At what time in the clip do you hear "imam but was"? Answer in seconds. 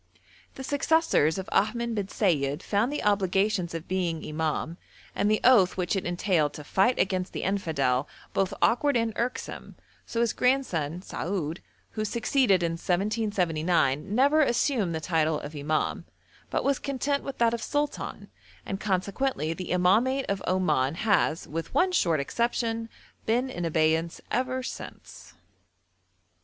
15.55-16.79